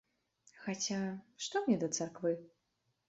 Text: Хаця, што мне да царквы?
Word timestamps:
Хаця, 0.61 0.97
што 1.49 1.55
мне 1.67 1.77
да 1.85 1.91
царквы? 1.99 2.33